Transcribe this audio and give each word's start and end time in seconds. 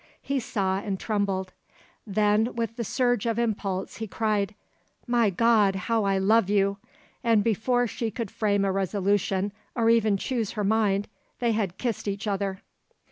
He 0.23 0.39
saw 0.39 0.79
and 0.79 0.99
trembled. 0.99 1.53
Then, 2.07 2.55
with 2.55 2.75
the 2.75 2.83
surge 2.83 3.27
of 3.27 3.37
impulse, 3.37 3.97
he 3.97 4.07
cried, 4.07 4.55
"My 5.05 5.29
God, 5.29 5.75
how 5.75 6.05
I 6.05 6.17
love 6.17 6.49
you!" 6.49 6.77
and 7.23 7.43
before 7.43 7.85
she 7.85 8.09
could 8.09 8.31
frame 8.31 8.65
a 8.65 8.71
resolution 8.71 9.53
or 9.75 9.91
even 9.91 10.17
choose 10.17 10.53
her 10.53 10.63
mind, 10.63 11.07
they 11.37 11.51
had 11.51 11.77
kissed 11.77 12.07
each 12.07 12.25
other. 12.25 12.63